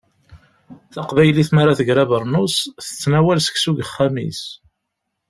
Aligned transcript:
Taqbaylit 0.93 1.49
mi 1.53 1.59
ara 1.63 1.77
tger 1.79 1.97
abernus, 2.03 2.55
tettnawal 2.85 3.39
seksu 3.41 3.71
deg 3.75 3.87
uxxam-is. 3.87 4.41